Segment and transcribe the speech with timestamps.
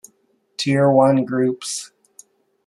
[0.57, 1.91] Tier One groups.